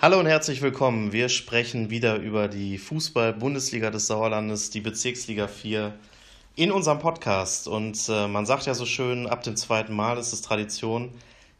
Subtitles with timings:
[0.00, 1.12] Hallo und herzlich willkommen.
[1.12, 5.92] Wir sprechen wieder über die Fußball-Bundesliga des Sauerlandes, die Bezirksliga 4
[6.54, 7.66] in unserem Podcast.
[7.66, 11.10] Und äh, man sagt ja so schön, ab dem zweiten Mal ist es Tradition.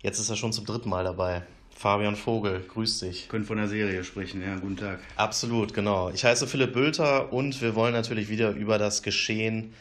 [0.02, 1.42] Jetzt ist er schon zum dritten Mal dabei.
[1.74, 3.28] Fabian Vogel, grüß dich.
[3.28, 5.00] Können von der Serie sprechen, ja, guten Tag.
[5.16, 6.10] Absolut, genau.
[6.10, 9.74] Ich heiße Philipp Bülter und wir wollen natürlich wieder über das Geschehen,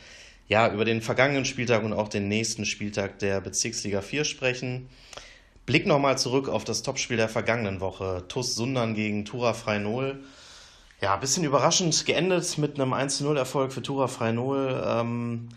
[0.47, 4.89] ja, über den vergangenen Spieltag und auch den nächsten Spieltag der Bezirksliga 4 sprechen.
[5.67, 8.23] Blick nochmal zurück auf das Topspiel der vergangenen Woche.
[8.29, 10.23] TuS Sundern gegen Tura Freinol.
[11.01, 14.81] Ja, ein bisschen überraschend geendet mit einem 1-0-Erfolg für Tura Freinol.
[14.87, 15.49] Ähm,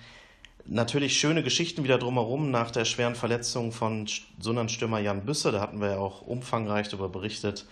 [0.67, 4.09] natürlich schöne Geschichten wieder drumherum nach der schweren Verletzung von
[4.41, 5.53] Sundern-Stürmer Jan Büsse.
[5.53, 7.67] Da hatten wir ja auch umfangreich darüber berichtet.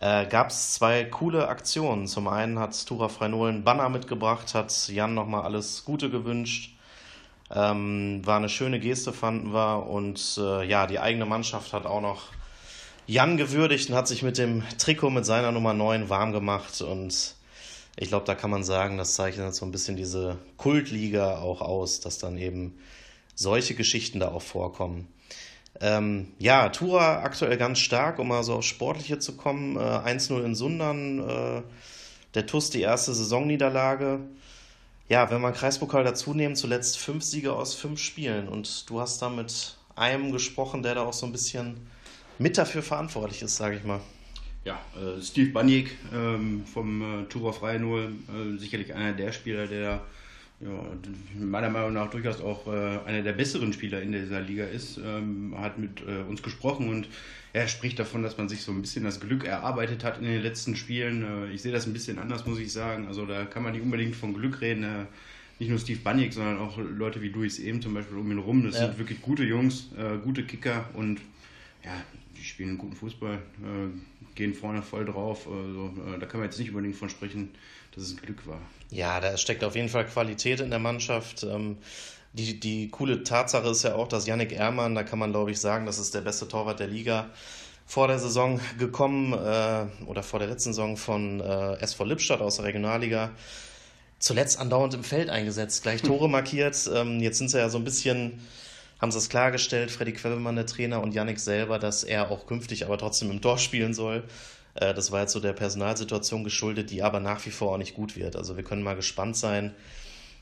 [0.00, 2.08] Äh, Gab es zwei coole Aktionen.
[2.08, 6.74] Zum einen hat Tura Freinol einen Banner mitgebracht, hat Jan nochmal alles Gute gewünscht.
[7.52, 9.86] Ähm, war eine schöne Geste, fanden wir.
[9.86, 12.24] Und äh, ja, die eigene Mannschaft hat auch noch
[13.06, 16.80] Jan gewürdigt und hat sich mit dem Trikot mit seiner Nummer 9 warm gemacht.
[16.80, 17.34] Und
[17.96, 22.00] ich glaube, da kann man sagen, das zeichnet so ein bisschen diese Kultliga auch aus,
[22.00, 22.78] dass dann eben
[23.34, 25.08] solche Geschichten da auch vorkommen.
[25.80, 29.76] Ähm, ja, Tura aktuell ganz stark, um mal so aufs Sportliche zu kommen.
[29.76, 31.18] Äh, 1-0 in Sundern.
[31.18, 31.62] Äh,
[32.34, 34.20] der TUS die erste Saisonniederlage
[35.10, 38.48] ja, wenn wir Kreispokal dazu nehmen, zuletzt fünf Siege aus fünf Spielen.
[38.48, 41.78] Und du hast da mit einem gesprochen, der da auch so ein bisschen
[42.38, 44.00] mit dafür verantwortlich ist, sage ich mal.
[44.64, 50.00] Ja, äh, Steve Baniek ähm, vom äh, of Rhein äh, sicherlich einer der Spieler, der
[50.60, 50.84] ja,
[51.38, 55.54] meiner Meinung nach durchaus auch äh, einer der besseren Spieler in dieser Liga ist, ähm,
[55.58, 57.08] hat mit äh, uns gesprochen und
[57.52, 60.42] er spricht davon, dass man sich so ein bisschen das Glück erarbeitet hat in den
[60.42, 61.24] letzten Spielen.
[61.24, 63.06] Äh, ich sehe das ein bisschen anders, muss ich sagen.
[63.06, 64.84] Also da kann man nicht unbedingt von Glück reden.
[64.84, 65.06] Äh,
[65.58, 68.64] nicht nur Steve Baniek, sondern auch Leute wie Luis Ehm zum Beispiel um ihn rum.
[68.64, 68.86] Das ja.
[68.86, 71.20] sind wirklich gute Jungs, äh, gute Kicker und
[71.84, 71.92] ja,
[72.36, 75.46] die spielen guten Fußball, äh, gehen vorne voll drauf.
[75.46, 77.50] Also, da kann man jetzt nicht unbedingt von sprechen,
[77.94, 78.60] dass es ein Glück war.
[78.90, 81.44] Ja, da steckt auf jeden Fall Qualität in der Mannschaft.
[81.44, 81.78] Ähm,
[82.32, 85.60] die, die coole Tatsache ist ja auch, dass Yannick Ehrmann, da kann man glaube ich
[85.60, 87.30] sagen, das ist der beste Torwart der Liga,
[87.86, 92.56] vor der Saison gekommen äh, oder vor der letzten Saison von äh, SV Lippstadt aus
[92.56, 93.32] der Regionalliga.
[94.20, 96.88] Zuletzt andauernd im Feld eingesetzt, gleich Tore markiert.
[96.94, 98.40] Ähm, jetzt sind sie ja so ein bisschen,
[99.00, 102.84] haben sie es klargestellt, Freddy Quebbelmann, der Trainer, und Yannick selber, dass er auch künftig
[102.84, 104.24] aber trotzdem im Tor spielen soll.
[104.80, 107.94] Äh, das war jetzt so der Personalsituation geschuldet, die aber nach wie vor auch nicht
[107.94, 108.34] gut wird.
[108.34, 109.74] Also wir können mal gespannt sein,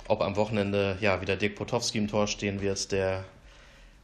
[0.07, 3.25] ob am Wochenende ja wieder Dirk Potowski im Tor stehen wird, der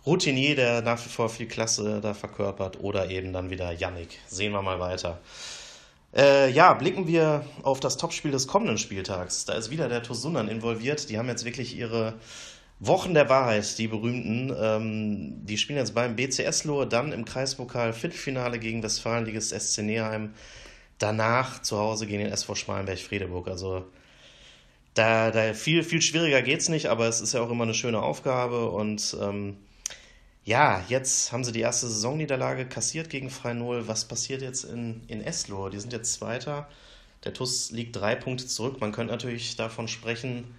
[0.05, 4.19] Routinier, der nach wie vor viel Klasse da verkörpert, oder eben dann wieder Yannick.
[4.27, 5.19] Sehen wir mal weiter.
[6.15, 9.47] Äh, ja, blicken wir auf das Topspiel des kommenden Spieltags.
[9.47, 11.09] Da ist wieder der Tosunan involviert.
[11.09, 12.15] Die haben jetzt wirklich ihre
[12.87, 14.55] Wochen der Wahrheit, die berühmten.
[14.59, 20.35] Ähm, die spielen jetzt beim BCS Lohe, dann im Kreispokal Viertelfinale gegen Westfalenligist SC Neheim.
[20.99, 23.49] Danach zu Hause gegen den SV Schmalenberg-Friedeburg.
[23.49, 23.85] Also
[24.95, 27.75] da, da viel, viel schwieriger geht es nicht, aber es ist ja auch immer eine
[27.75, 28.71] schöne Aufgabe.
[28.71, 29.57] Und ähm,
[30.45, 33.89] ja, jetzt haben sie die erste Saisonniederlage kassiert gegen Freinol.
[33.89, 35.71] Was passiert jetzt in, in Eslohe?
[35.71, 36.69] Die sind jetzt Zweiter.
[37.25, 38.81] Der TUS liegt drei Punkte zurück.
[38.81, 40.55] Man könnte natürlich davon sprechen,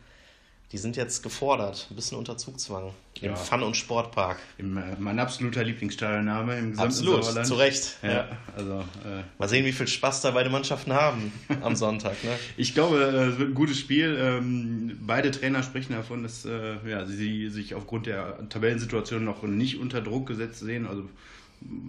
[0.75, 2.91] die sind jetzt gefordert, ein bisschen unter Zugzwang
[3.21, 3.35] im ja.
[3.37, 4.39] Fun- und Sportpark.
[4.57, 7.47] Im, äh, mein absoluter Lieblingsstadionname im gesamten Absolut, Sauerland.
[7.47, 7.97] zu Recht.
[8.03, 8.27] Ja, ja.
[8.57, 11.31] Also, äh, Mal sehen, wie viel Spaß da beide Mannschaften haben
[11.61, 12.21] am Sonntag.
[12.25, 12.31] Ne?
[12.57, 14.17] Ich glaube, äh, es wird ein gutes Spiel.
[14.19, 19.79] Ähm, beide Trainer sprechen davon, dass äh, ja, sie sich aufgrund der Tabellensituation noch nicht
[19.79, 20.87] unter Druck gesetzt sehen.
[20.87, 21.07] Also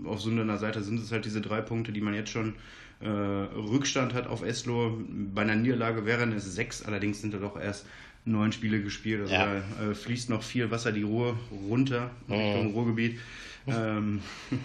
[0.04, 2.54] auf so einer Seite sind es halt diese drei Punkte, die man jetzt schon
[3.00, 4.96] äh, Rückstand hat auf Eslo.
[5.34, 7.84] Bei einer Niederlage wären es sechs, allerdings sind da doch erst
[8.26, 9.22] neun Spiele gespielt.
[9.22, 9.62] Also ja.
[9.78, 11.38] da äh, fließt noch viel Wasser die Ruhr
[11.68, 12.34] runter mhm.
[12.34, 13.18] Richtung Ruhrgebiet.
[13.68, 14.20] Ähm,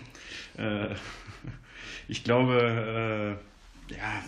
[0.60, 0.94] äh,
[2.08, 3.40] ich glaube,
[3.90, 4.24] äh, ja,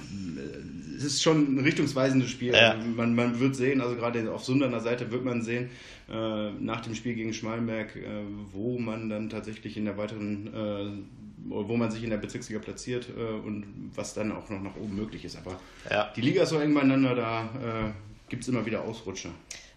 [0.97, 2.53] es ist schon ein richtungsweisendes Spiel.
[2.53, 2.71] Ja.
[2.71, 5.69] Also man, man wird sehen, also gerade auf Sunderner Seite wird man sehen,
[6.09, 11.03] äh, nach dem Spiel gegen Schmalenberg, äh, wo man dann tatsächlich in der weiteren äh,
[11.45, 15.25] wo man sich in der Bezirksliga platziert und was dann auch noch nach oben möglich
[15.25, 15.35] ist.
[15.35, 15.59] Aber
[15.91, 16.09] ja.
[16.15, 17.93] die Liga ist so eng beieinander, da
[18.33, 19.29] gibt es immer wieder Ausrutscher.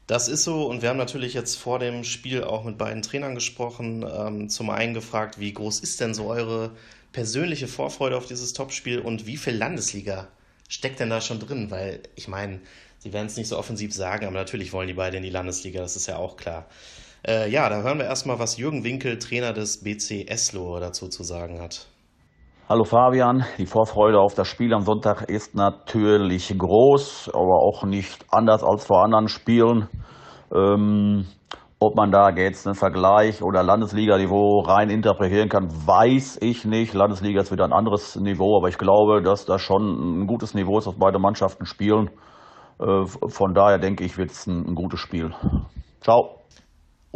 [0.06, 3.34] Das ist so und wir haben natürlich jetzt vor dem Spiel auch mit beiden Trainern
[3.34, 4.02] gesprochen.
[4.02, 6.70] Ähm, zum einen gefragt, wie groß ist denn so eure
[7.12, 10.28] persönliche Vorfreude auf dieses Topspiel und wie viel Landesliga
[10.70, 11.70] steckt denn da schon drin?
[11.70, 12.60] Weil ich meine,
[12.98, 15.82] sie werden es nicht so offensiv sagen, aber natürlich wollen die beiden in die Landesliga,
[15.82, 16.66] das ist ja auch klar.
[17.28, 21.24] Äh, ja, da hören wir erstmal, was Jürgen Winkel, Trainer des BC Eslo, dazu zu
[21.24, 21.88] sagen hat.
[22.68, 28.26] Hallo Fabian, die Vorfreude auf das Spiel am Sonntag ist natürlich groß, aber auch nicht
[28.32, 29.88] anders als vor anderen Spielen.
[30.52, 31.26] Ähm,
[31.78, 36.92] Ob man da jetzt einen Vergleich oder Landesliga-Niveau rein interpretieren kann, weiß ich nicht.
[36.92, 40.76] Landesliga ist wieder ein anderes Niveau, aber ich glaube, dass da schon ein gutes Niveau
[40.78, 42.10] ist, was beide Mannschaften spielen.
[42.80, 45.32] Äh, von daher denke ich, wird es ein, ein gutes Spiel.
[46.00, 46.40] Ciao.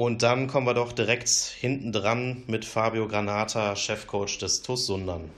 [0.03, 5.29] Und dann kommen wir doch direkt hinten dran mit Fabio Granata, Chefcoach des TuS Sundern.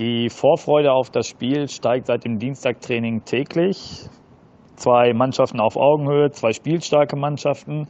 [0.00, 4.08] Die Vorfreude auf das Spiel steigt seit dem Dienstagtraining täglich.
[4.74, 7.86] Zwei Mannschaften auf Augenhöhe, zwei spielstarke Mannschaften.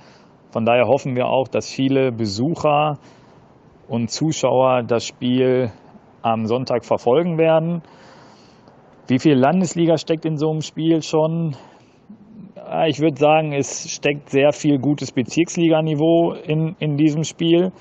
[0.51, 2.99] Von daher hoffen wir auch, dass viele Besucher
[3.89, 5.73] und Zuschauer das Spiel
[6.21, 7.81] am Sonntag verfolgen werden.
[9.09, 11.57] Wie viel Landesliga steckt in so einem Spiel schon?
[12.89, 17.73] Ich würde sagen, es steckt sehr viel gutes Bezirksliganiveau in, in diesem Spiel.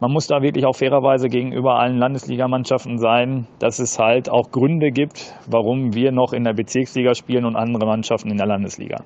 [0.00, 4.92] Man muss da wirklich auch fairerweise gegenüber allen Landesligamannschaften sein, dass es halt auch Gründe
[4.92, 9.04] gibt, warum wir noch in der Bezirksliga spielen und andere Mannschaften in der Landesliga.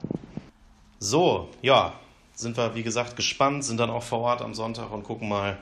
[0.99, 1.94] So, ja,
[2.34, 5.58] sind wir, wie gesagt, gespannt, sind dann auch vor Ort am Sonntag und gucken mal,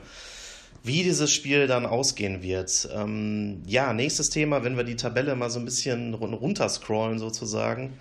[0.83, 2.89] wie dieses Spiel dann ausgehen wird.
[2.93, 7.93] Ähm, ja, nächstes Thema, wenn wir die Tabelle mal so ein bisschen runterscrollen sozusagen.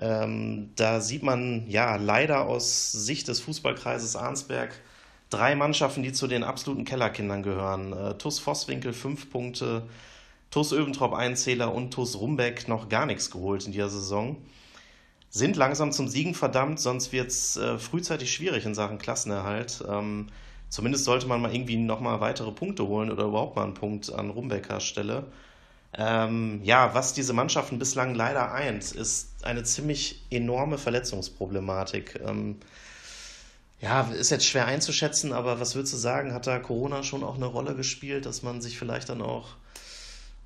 [0.00, 4.74] Ähm, da sieht man ja leider aus Sicht des Fußballkreises Arnsberg
[5.30, 7.92] drei Mannschaften, die zu den absoluten Kellerkindern gehören.
[7.92, 9.82] Äh, TuS Vosswinkel fünf Punkte,
[10.50, 14.36] TuS Öbentrop ein Zähler und TuS Rumbeck noch gar nichts geholt in dieser Saison
[15.34, 19.84] sind langsam zum Siegen verdammt, sonst wird es äh, frühzeitig schwierig in Sachen Klassenerhalt.
[19.88, 20.28] Ähm,
[20.68, 24.30] zumindest sollte man mal irgendwie nochmal weitere Punkte holen oder überhaupt mal einen Punkt an
[24.30, 25.24] Rumbecker Stelle.
[25.96, 32.20] Ähm, ja, was diese Mannschaften bislang leider eint, ist eine ziemlich enorme Verletzungsproblematik.
[32.26, 32.56] Ähm,
[33.80, 36.32] ja, ist jetzt schwer einzuschätzen, aber was würdest du sagen?
[36.32, 39.56] Hat da Corona schon auch eine Rolle gespielt, dass man sich vielleicht dann auch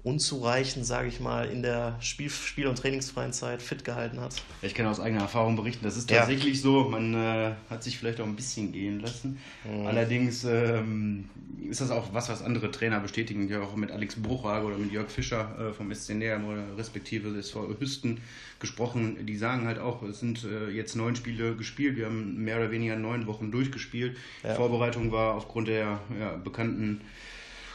[0.05, 4.43] unzureichend, sage ich mal, in der Spiel-, Spiel und trainingsfreien Zeit fit gehalten hat.
[4.63, 6.63] Ich kann aus eigener Erfahrung berichten, das ist tatsächlich ja.
[6.63, 6.85] so.
[6.85, 9.39] Man äh, hat sich vielleicht auch ein bisschen gehen lassen.
[9.65, 9.87] Mhm.
[9.87, 11.29] Allerdings ähm,
[11.69, 13.49] ist das auch was, was andere Trainer bestätigen.
[13.49, 17.33] Ja, auch mit Alex Bruchhage oder mit Jörg Fischer äh, vom SC Näher oder respektive
[17.33, 18.21] des Hüsten
[18.61, 19.27] gesprochen.
[19.27, 21.97] Die sagen halt auch, es sind äh, jetzt neun Spiele gespielt.
[21.97, 24.17] Wir haben mehr oder weniger neun Wochen durchgespielt.
[24.45, 24.51] Ja.
[24.51, 27.01] Die Vorbereitung war aufgrund der ja, bekannten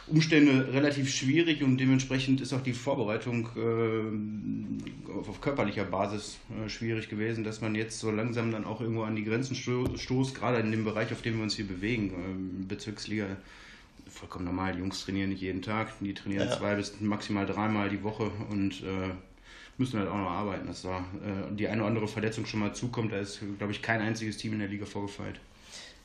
[0.07, 7.07] Umstände relativ schwierig und dementsprechend ist auch die Vorbereitung äh, auf, körperlicher Basis äh, schwierig
[7.07, 10.71] gewesen, dass man jetzt so langsam dann auch irgendwo an die Grenzen stoßt, gerade in
[10.71, 12.11] dem Bereich, auf dem wir uns hier bewegen.
[12.13, 13.27] Ähm, Bezirksliga,
[14.09, 16.57] vollkommen normal, die Jungs trainieren nicht jeden Tag, die trainieren ja.
[16.57, 19.11] zwei bis maximal dreimal die Woche und äh,
[19.77, 22.75] müssen halt auch noch arbeiten, dass da äh, die eine oder andere Verletzung schon mal
[22.75, 23.13] zukommt.
[23.13, 25.39] Da ist, glaube ich, kein einziges Team in der Liga vorgefeilt.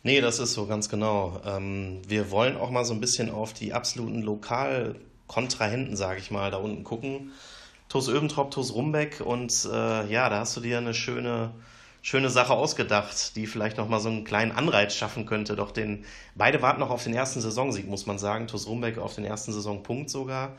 [0.02, 1.40] Nee, das ist so, ganz genau.
[1.44, 6.50] Ähm, wir wollen auch mal so ein bisschen auf die absoluten Lokalkontrahenten, sage ich mal,
[6.50, 7.32] da unten gucken.
[7.88, 11.50] TuS Öbentrop, TuS Rumbeck und äh, ja, da hast du dir eine schöne,
[12.02, 15.56] schöne Sache ausgedacht, die vielleicht noch mal so einen kleinen Anreiz schaffen könnte.
[15.56, 16.04] Doch den,
[16.34, 18.46] beide warten noch auf den ersten Saisonsieg, muss man sagen.
[18.46, 20.54] TuS Rumbeck auf den ersten Saisonpunkt sogar.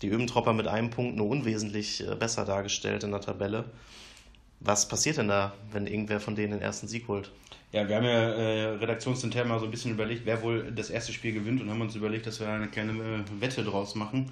[0.00, 3.64] Die Öbentropper mit einem Punkt nur unwesentlich äh, besser dargestellt in der Tabelle.
[4.60, 7.30] Was passiert denn da, wenn irgendwer von denen den ersten Sieg holt?
[7.72, 11.12] Ja, wir haben ja äh, redaktionsintern mal so ein bisschen überlegt, wer wohl das erste
[11.12, 14.30] Spiel gewinnt und haben uns überlegt, dass wir eine kleine äh, Wette draus machen.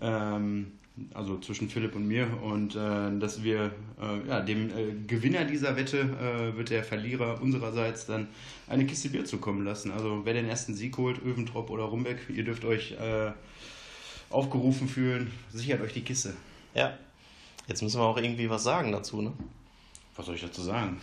[0.00, 0.72] Ähm,
[1.12, 5.76] also zwischen Philipp und mir und äh, dass wir äh, ja, dem äh, Gewinner dieser
[5.76, 8.28] Wette äh, wird der Verlierer unsererseits dann
[8.68, 9.90] eine Kiste Bier zukommen lassen.
[9.90, 13.32] Also wer den ersten Sieg holt, Öventrop oder Rumbeck, ihr dürft euch äh,
[14.30, 16.34] aufgerufen fühlen, sichert euch die Kiste.
[16.74, 16.96] Ja,
[17.66, 19.32] jetzt müssen wir auch irgendwie was sagen dazu, ne?
[20.16, 21.00] Was soll ich dazu sagen?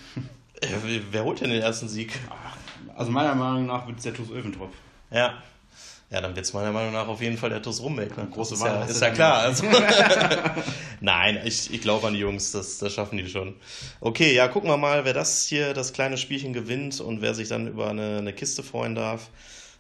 [0.64, 0.78] Ja,
[1.12, 2.18] wer holt denn den ersten Sieg?
[2.96, 4.72] Also meiner Meinung nach wird es der TuS Öventrop.
[5.10, 5.42] Ja.
[6.12, 8.18] Ja, dann wird es meiner Meinung nach auf jeden Fall der TuS Rumbeck.
[8.18, 8.28] Ne?
[8.30, 8.82] Große ist Wahl.
[8.82, 9.40] Ja, ist ja klar.
[9.40, 9.66] Also.
[11.02, 13.56] Nein, ich, ich glaube an die Jungs, das, das schaffen die schon.
[14.02, 17.48] Okay, ja, gucken wir mal, wer das hier, das kleine Spielchen gewinnt und wer sich
[17.48, 19.30] dann über eine, eine Kiste freuen darf.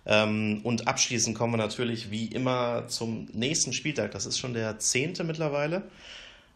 [0.06, 4.12] Ähm, und abschließend kommen wir natürlich wie immer zum nächsten Spieltag.
[4.12, 5.84] Das ist schon der zehnte mittlerweile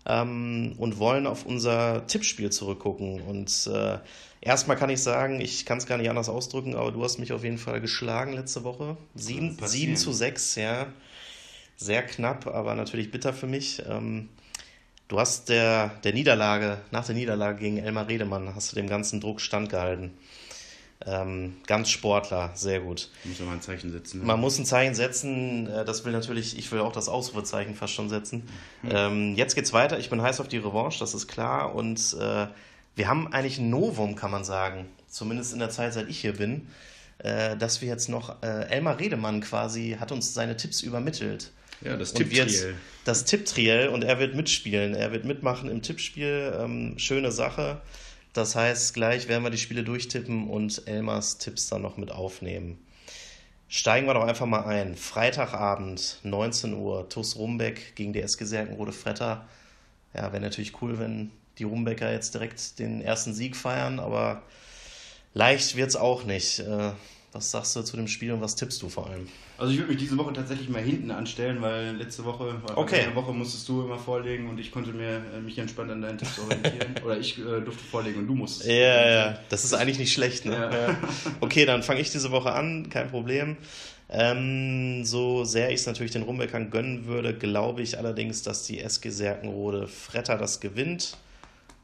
[0.05, 3.21] ähm, und wollen auf unser Tippspiel zurückgucken.
[3.21, 3.97] Und äh,
[4.41, 7.33] erstmal kann ich sagen, ich kann es gar nicht anders ausdrücken, aber du hast mich
[7.33, 8.97] auf jeden Fall geschlagen letzte Woche.
[9.15, 10.88] 7, 7 zu 6, ja.
[11.77, 13.83] Sehr knapp, aber natürlich bitter für mich.
[13.88, 14.29] Ähm,
[15.07, 19.19] du hast der, der Niederlage, nach der Niederlage gegen Elmar Redemann, hast du dem ganzen
[19.19, 20.13] Druck standgehalten.
[21.07, 23.09] Ähm, ganz Sportler, sehr gut.
[23.25, 24.21] Muss man ein Zeichen setzen.
[24.21, 24.25] Ne?
[24.25, 25.67] Man muss ein Zeichen setzen.
[25.67, 28.43] Äh, das will natürlich, ich will auch das Ausrufezeichen fast schon setzen.
[28.81, 28.89] Mhm.
[28.91, 30.00] Ähm, jetzt geht's weiter.
[30.00, 31.75] Ich bin heiß auf die Revanche, das ist klar.
[31.75, 32.47] Und äh,
[32.95, 34.88] wir haben eigentlich ein Novum, kann man sagen.
[35.07, 36.67] Zumindest in der Zeit, seit ich hier bin.
[37.19, 41.51] Äh, dass wir jetzt noch, äh, Elmar Redemann quasi hat uns seine Tipps übermittelt.
[41.81, 42.75] Ja, das Tipptriell.
[43.03, 44.95] Das Tipptriell und er wird mitspielen.
[44.95, 46.53] Er wird mitmachen im Tippspiel.
[46.59, 47.81] Ähm, schöne Sache.
[48.36, 52.77] Das heißt, gleich werden wir die Spiele durchtippen und Elmars Tipps dann noch mit aufnehmen.
[53.70, 54.98] Steigen wir doch einfach mal ein.
[54.98, 59.48] Freitagabend, 19 Uhr, TuS Rumbeck gegen die SG Serkenrode Fretter.
[60.13, 64.42] Ja, wäre natürlich cool, wenn die Rumbecker jetzt direkt den ersten Sieg feiern, aber
[65.34, 66.62] leicht wird es auch nicht.
[67.36, 69.27] Äh, was sagst du zu dem Spiel und was tippst du vor allem?
[69.58, 73.00] Also ich würde mich diese Woche tatsächlich mal hinten anstellen, weil letzte Woche, okay.
[73.00, 76.01] in der Woche musstest du immer vorlegen und ich konnte mir äh, mich entspannt an
[76.01, 76.96] deinen Tipps orientieren.
[77.06, 78.70] Oder ich äh, durfte vorlegen und du musstest.
[78.70, 80.46] Ja, ja, das ist eigentlich nicht schlecht.
[80.46, 80.54] Ne?
[80.54, 80.98] Ja.
[81.39, 83.58] Okay, dann fange ich diese Woche an, kein Problem.
[84.08, 88.80] Ähm, so sehr ich es natürlich den Rumbeckern gönnen würde, glaube ich allerdings, dass die
[88.80, 91.18] SG Serkenrode Fretter das gewinnt.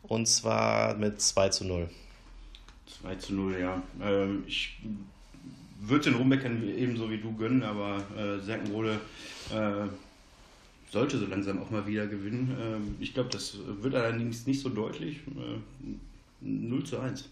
[0.04, 1.90] Und zwar mit 2 zu 0.
[3.02, 3.82] 2 zu 0, ja.
[4.04, 4.78] Ähm, ich
[5.82, 9.00] würde den Rumbeckern ebenso wie du gönnen, aber äh, Serkenrode
[9.54, 9.88] äh,
[10.92, 12.56] sollte so langsam auch mal wieder gewinnen.
[12.62, 15.18] Ähm, ich glaube, das wird allerdings nicht so deutlich.
[15.28, 15.60] Äh,
[16.42, 17.30] 0 zu 1.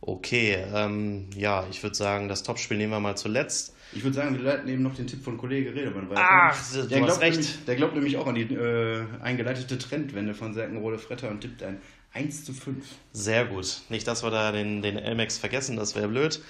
[0.00, 3.74] Okay, ähm, ja, ich würde sagen, das Topspiel nehmen wir mal zuletzt.
[3.92, 6.22] Ich würde sagen, wir leiten eben noch den Tipp von Kollege Redemann weiter.
[6.22, 7.38] Ach, du der hast glaubt recht.
[7.38, 11.62] Nämlich, der glaubt nämlich auch an die äh, eingeleitete Trendwende von Serkenrode Fretter und tippt
[11.62, 11.78] ein
[12.14, 12.84] 1 zu 5.
[13.12, 13.82] Sehr gut.
[13.90, 16.42] Nicht, dass wir da den, den Elmex vergessen, das wäre blöd.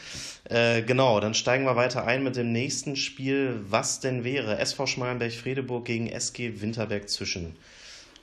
[0.44, 3.60] Äh, genau, dann steigen wir weiter ein mit dem nächsten Spiel.
[3.68, 4.58] Was denn wäre?
[4.58, 7.56] SV Schmalenberg-Fredeburg gegen SG Winterberg-Zwischen.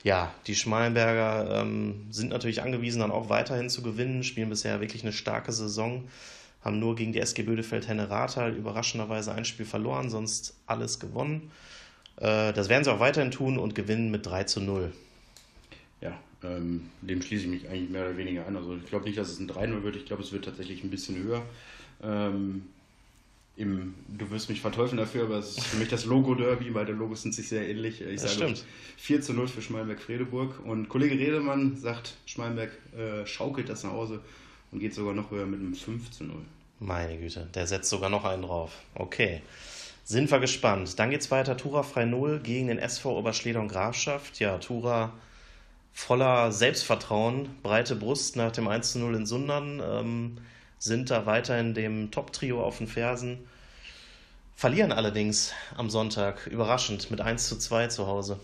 [0.02, 5.02] Ja, die Schmalenberger ähm, sind natürlich angewiesen, dann auch weiterhin zu gewinnen, spielen bisher wirklich
[5.02, 6.04] eine starke Saison,
[6.62, 11.50] haben nur gegen die SG Bödefeld-Henne-Rathal überraschenderweise ein Spiel verloren, sonst alles gewonnen.
[12.16, 14.92] Äh, das werden sie auch weiterhin tun und gewinnen mit 3 zu 0.
[16.46, 18.56] Ähm, dem schließe ich mich eigentlich mehr oder weniger an.
[18.56, 20.90] Also ich glaube nicht, dass es ein 3-0 wird, ich glaube, es wird tatsächlich ein
[20.90, 21.42] bisschen höher.
[22.02, 22.62] Ähm,
[23.56, 27.22] im, du wirst mich verteufeln dafür, aber es ist für mich das Logo-Derby, beide Logos
[27.22, 28.02] sind sich sehr ähnlich.
[28.02, 28.64] Ich Das sage stimmt.
[28.98, 30.60] 4 zu 0 für Schmalenberg-Fredeburg.
[30.64, 34.20] Und Kollege Redemann sagt, Schmalenberg äh, schaukelt das nach Hause
[34.72, 36.36] und geht sogar noch höher mit einem 5 zu 0.
[36.80, 38.72] Meine Güte, der setzt sogar noch einen drauf.
[38.94, 39.40] Okay.
[40.04, 40.98] Sind wir gespannt.
[40.98, 41.56] Dann geht's weiter.
[41.56, 44.38] Tura Frei 0 gegen den SV Oberschleder und Grafschaft.
[44.38, 45.14] Ja, Tura
[45.96, 50.36] voller Selbstvertrauen, breite Brust nach dem 1 zu 0 in Sundern, ähm,
[50.78, 53.38] sind da weiterhin dem Top-Trio auf den Fersen.
[54.54, 58.38] Verlieren allerdings am Sonntag überraschend mit 1 zu 2 zu Hause.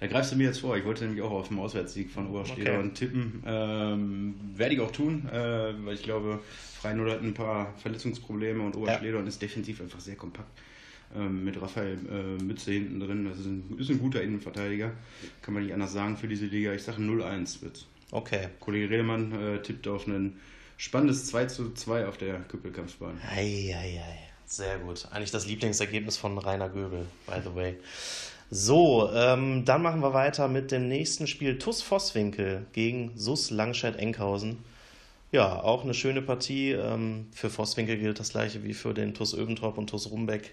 [0.00, 0.76] Da greifst du mir jetzt vor.
[0.76, 2.90] Ich wollte nämlich auch auf den Auswärtssieg von Obersteder Okay.
[2.94, 3.44] tippen.
[3.46, 6.40] Ähm, werde ich auch tun, äh, weil ich glaube,
[6.80, 10.50] Freinol hat ein paar Verletzungsprobleme und Oberschledern ist defensiv einfach sehr kompakt.
[11.14, 13.26] Ähm, mit Raphael äh, Mütze hinten drin.
[13.28, 14.92] Das ist ein, ist ein guter Innenverteidiger.
[15.42, 16.72] Kann man nicht anders sagen für diese Liga.
[16.72, 17.86] Ich sage 0-1 wird's.
[18.10, 18.48] Okay.
[18.60, 20.40] Kollege Redemann äh, tippt auf ein
[20.76, 23.20] spannendes 2 zu 2 auf der Küppelkampfbahn.
[23.30, 24.18] Eieiei.
[24.46, 25.08] Sehr gut.
[25.10, 27.76] Eigentlich das Lieblingsergebnis von Rainer Göbel, by the way.
[28.50, 31.58] So, ähm, dann machen wir weiter mit dem nächsten Spiel.
[31.58, 34.58] TuS Vosswinkel gegen SUS Langscheid-Enkhausen.
[35.32, 36.70] Ja, auch eine schöne Partie.
[36.70, 40.52] Ähm, für Vosswinkel gilt das gleiche wie für den TuS Öbentrop und TuS Rumbeck.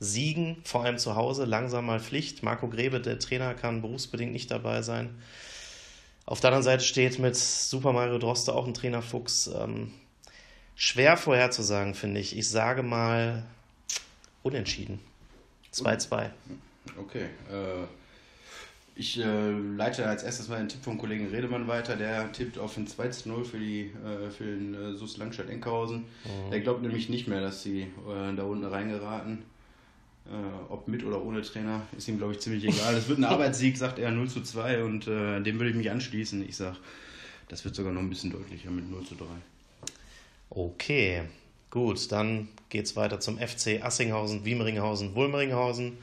[0.00, 2.42] Siegen, vor allem zu Hause, langsam mal Pflicht.
[2.42, 5.10] Marco Grebe, der Trainer, kann berufsbedingt nicht dabei sein.
[6.24, 9.48] Auf der anderen Seite steht mit Super Mario Droste auch ein Trainerfuchs.
[9.48, 9.92] Ähm,
[10.74, 12.36] schwer vorherzusagen, finde ich.
[12.38, 13.42] Ich sage mal
[14.42, 15.00] unentschieden.
[15.74, 16.30] 2-2.
[16.98, 17.24] Okay.
[17.50, 17.84] Äh,
[18.94, 21.96] ich äh, leite als erstes mal den Tipp vom Kollegen Redemann weiter.
[21.96, 26.04] Der tippt auf ein 2 zu 0 für, die, äh, für den äh, SUS Langstadt-Enkhausen.
[26.50, 29.42] Er glaubt nämlich nicht mehr, dass sie äh, da unten reingeraten.
[30.30, 32.94] Äh, ob mit oder ohne Trainer, ist ihm, glaube ich, ziemlich egal.
[32.94, 35.90] Es wird ein Arbeitssieg, sagt er, 0 zu 2 und äh, dem würde ich mich
[35.90, 36.48] anschließen.
[36.48, 36.76] Ich sage,
[37.48, 39.24] das wird sogar noch ein bisschen deutlicher mit 0 zu 3.
[40.50, 41.22] Okay,
[41.68, 45.98] gut, dann geht's weiter zum FC Assinghausen, Wiemeringhausen, Wulmeringhausen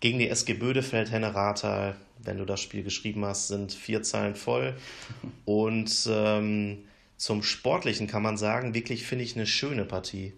[0.00, 1.96] gegen die SG Bödefeld, Henne Rathal.
[2.20, 4.76] Wenn du das Spiel geschrieben hast, sind vier Zeilen voll.
[5.44, 6.78] Und ähm,
[7.18, 10.32] zum Sportlichen kann man sagen, wirklich finde ich eine schöne Partie.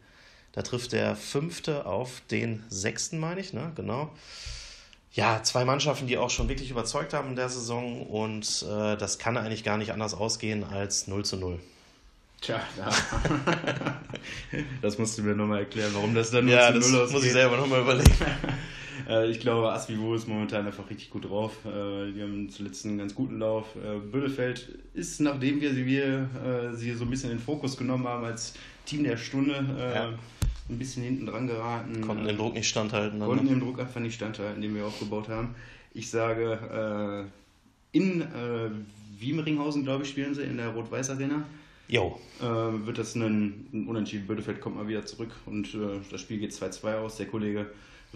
[0.52, 3.70] Da trifft der Fünfte auf den Sechsten, meine ich, ne?
[3.76, 4.10] Genau.
[5.12, 9.18] Ja, zwei Mannschaften, die auch schon wirklich überzeugt haben in der Saison und äh, das
[9.18, 11.58] kann eigentlich gar nicht anders ausgehen als 0 zu 0.
[12.40, 12.90] Tja, ja.
[14.82, 17.12] das musst du mir nochmal erklären, warum das dann 0 Ja, zu 0 das ausgeht.
[17.12, 18.10] muss ich selber nochmal überlegen.
[19.08, 21.52] Äh, ich glaube, Asvivo ist momentan einfach richtig gut drauf.
[21.64, 23.64] Äh, Die haben zuletzt einen ganz guten Lauf.
[23.74, 26.28] Äh, Bödefeld ist, nachdem wir sie, wir
[26.74, 28.52] sie so ein bisschen in den Fokus genommen haben als
[28.84, 29.64] Team der Stunde,
[29.94, 30.12] Ja.
[30.70, 32.00] Ein bisschen hinten dran geraten.
[32.00, 33.20] Konnten den Druck nicht standhalten.
[33.20, 33.50] Konnten ne?
[33.50, 35.54] dem Druck einfach nicht standhalten, den wir aufgebaut haben.
[35.92, 37.28] Ich sage,
[37.92, 38.70] äh, in äh,
[39.18, 41.42] Wiemeringhausen, glaube ich, spielen sie in der Rot-Weiß-Arena.
[41.88, 44.26] Jo, Äh, wird das ein, ein Unentschieden.
[44.26, 47.16] Bödefeld kommt mal wieder zurück und äh, das Spiel geht 2-2 aus.
[47.16, 47.66] Der Kollege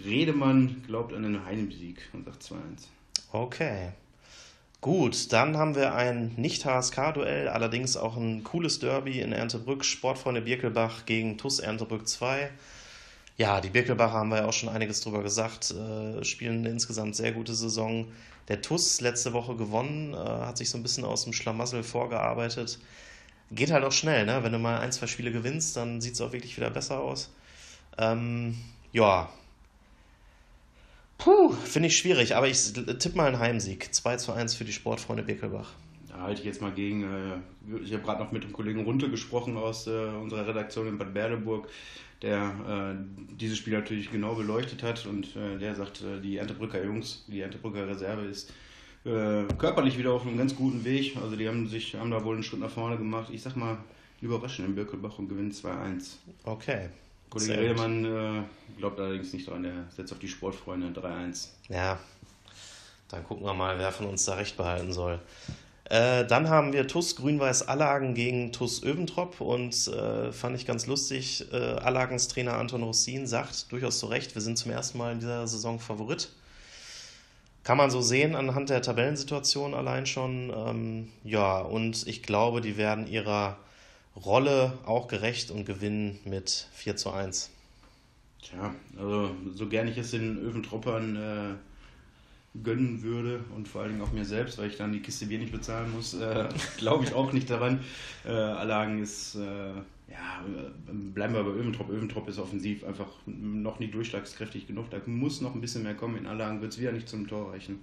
[0.03, 2.55] Redemann glaubt an einen Heimsieg und sagt 2-1.
[3.33, 3.89] okay.
[4.85, 9.83] Gut, dann haben wir ein Nicht-HSK-Duell, allerdings auch ein cooles Derby in Erntebrück.
[9.83, 12.51] Sportfreunde Birkelbach gegen TUS Erntebrück 2.
[13.35, 17.15] Ja, die Birkelbacher haben wir ja auch schon einiges drüber gesagt, äh, spielen eine insgesamt
[17.15, 18.05] sehr gute Saison.
[18.47, 22.77] Der TUS letzte Woche gewonnen, äh, hat sich so ein bisschen aus dem Schlamassel vorgearbeitet.
[23.49, 24.43] Geht halt auch schnell, ne?
[24.43, 27.31] Wenn du mal ein, zwei Spiele gewinnst, dann sieht es auch wirklich wieder besser aus.
[27.97, 28.55] Ähm,
[28.91, 29.29] ja.
[31.17, 33.93] Puh, finde ich schwierig, aber ich tippe mal einen Heimsieg.
[33.93, 35.73] 2 zu 1 für die Sportfreunde Birkelbach.
[36.15, 37.03] Da halte ich jetzt mal gegen.
[37.03, 40.97] Äh, ich habe gerade noch mit dem Kollegen Runte gesprochen aus äh, unserer Redaktion in
[40.97, 41.67] Bad Berleburg,
[42.21, 47.41] der äh, dieses Spiel natürlich genau beleuchtet hat und der sagt, die Erntebrücker Jungs, die
[47.41, 48.53] Erntebrücker Reserve ist
[49.03, 51.15] körperlich wieder auf einem ganz guten Weg.
[51.21, 53.29] Also die haben sich haben da wohl einen Schritt nach vorne gemacht.
[53.31, 53.77] Ich sag mal,
[54.19, 56.15] überraschen in Birkelbach und gewinnen 2-1.
[56.43, 56.89] Okay.
[57.35, 58.43] Kollege Redemann äh,
[58.77, 61.49] glaubt allerdings nicht dran, der setzt auf die Sportfreunde 3-1.
[61.67, 61.99] Ja,
[63.09, 65.19] dann gucken wir mal, wer von uns da recht behalten soll.
[65.89, 70.87] Äh, dann haben wir TUS Grün-Weiß Allagen gegen TUS Öventrop und äh, fand ich ganz
[70.87, 71.45] lustig.
[71.51, 75.19] Äh, Allagens Trainer Anton Rossin sagt durchaus zu Recht, wir sind zum ersten Mal in
[75.19, 76.29] dieser Saison Favorit.
[77.65, 80.53] Kann man so sehen anhand der Tabellensituation allein schon.
[80.55, 83.57] Ähm, ja, und ich glaube, die werden ihrer
[84.15, 87.49] Rolle auch gerecht und gewinnen mit 4 zu 1.
[88.41, 91.55] Tja, also so gern ich es den Öventroppern äh,
[92.63, 95.39] gönnen würde und vor allen Dingen auch mir selbst, weil ich dann die Kiste Bier
[95.39, 97.81] nicht bezahlen muss, äh, glaube ich auch nicht daran.
[98.23, 99.73] Äh, Allagen ist, äh,
[100.07, 100.45] ja,
[100.87, 101.89] bleiben wir bei Öventrop.
[101.89, 104.89] Öventrop ist offensiv einfach noch nicht durchschlagskräftig genug.
[104.91, 106.17] Da muss noch ein bisschen mehr kommen.
[106.17, 107.81] In Allagen wird es wieder nicht zum Tor reichen.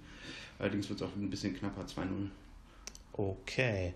[0.59, 2.29] Allerdings wird es auch ein bisschen knapper, 2-0.
[3.13, 3.93] Okay.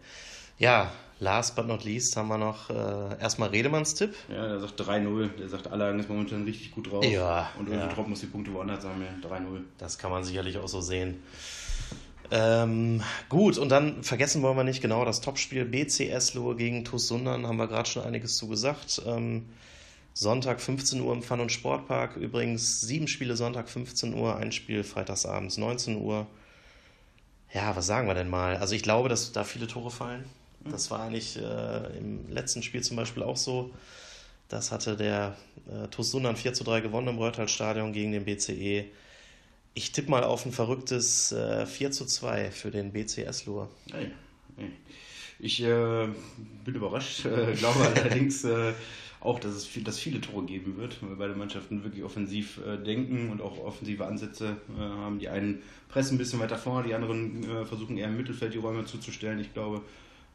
[0.59, 4.15] Ja, last but not least haben wir noch äh, erstmal Redemanns Tipp.
[4.29, 5.29] Ja, der sagt 3-0.
[5.37, 7.05] Der sagt, Allagen ist momentan richtig gut drauf.
[7.05, 7.49] Ja.
[7.59, 8.09] Und Öventrop ja.
[8.09, 9.01] muss die Punkte woanders haben.
[9.01, 9.61] Ja, 3-0.
[9.77, 11.21] Das kann man sicherlich auch so sehen.
[12.29, 17.07] Ähm, gut, und dann vergessen wollen wir nicht genau das Topspiel BCS Lohe gegen TuS
[17.07, 19.01] Sundern, haben wir gerade schon einiges zu gesagt.
[19.05, 19.45] Ähm,
[20.13, 22.17] Sonntag 15 Uhr im Fun- und Sportpark.
[22.17, 26.27] Übrigens sieben Spiele Sonntag 15 Uhr, ein Spiel freitagsabends 19 Uhr.
[27.53, 28.57] Ja, was sagen wir denn mal?
[28.57, 30.25] Also ich glaube, dass da viele Tore fallen.
[30.65, 33.71] Das war eigentlich äh, im letzten Spiel zum Beispiel auch so.
[34.49, 35.35] Das hatte der
[35.69, 38.85] äh, TuS Sundern 4 zu 3 gewonnen im Röhrtal-Stadion gegen den BCE.
[39.73, 43.69] Ich tippe mal auf ein verrücktes äh, 4 zu 2 für den BCS Lur.
[43.91, 44.11] Hey,
[44.57, 44.71] hey.
[45.39, 46.07] Ich äh,
[46.65, 48.73] bin überrascht, äh, glaube allerdings äh,
[49.19, 52.77] auch, dass es viel, dass viele Tore geben wird, weil beide Mannschaften wirklich offensiv äh,
[52.77, 55.19] denken und auch offensive Ansätze äh, haben.
[55.19, 58.59] Die einen pressen ein bisschen weiter vor, die anderen äh, versuchen eher im Mittelfeld die
[58.59, 59.39] Räume zuzustellen.
[59.39, 59.81] Ich glaube,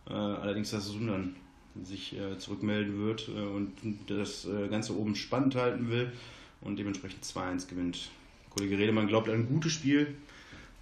[0.07, 1.37] allerdings, dass Sundern
[1.85, 3.73] sich äh, zurückmelden wird äh, und
[4.09, 6.13] das Ganze oben spannend halten will
[6.61, 8.11] und dementsprechend 2-1 gewinnt.
[8.51, 10.15] Kollege Redemann glaubt an ein gutes Spiel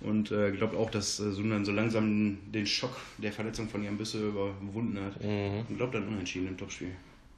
[0.01, 3.97] und äh, glaubt auch, dass äh, Sundern so langsam den Schock der Verletzung von Jan
[3.97, 5.67] Büsse überwunden hat mhm.
[5.69, 6.93] und glaubt an Unentschieden im Topspiel.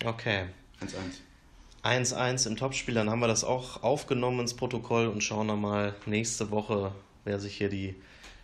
[0.04, 0.44] Okay.
[0.80, 2.14] 1-1.
[2.14, 5.94] 1-1 im Topspiel, dann haben wir das auch aufgenommen ins Protokoll und schauen dann mal
[6.06, 6.92] nächste Woche,
[7.24, 7.96] wer sich hier die,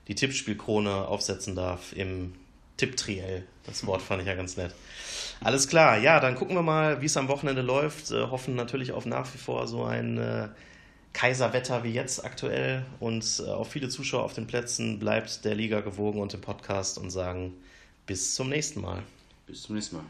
[0.08, 2.34] die Tippspielkrone aufsetzen darf im
[2.78, 3.44] Tipptriell.
[3.66, 4.74] Das Wort fand ich ja ganz nett.
[5.40, 8.10] Alles klar, ja, dann gucken wir mal, wie es am Wochenende läuft.
[8.10, 10.48] Äh, hoffen natürlich auf nach wie vor so ein äh,
[11.12, 14.98] Kaiserwetter wie jetzt aktuell und äh, auf viele Zuschauer auf den Plätzen.
[14.98, 17.54] Bleibt der Liga gewogen und im Podcast und sagen
[18.06, 19.02] bis zum nächsten Mal.
[19.46, 20.04] Bis zum nächsten Mal.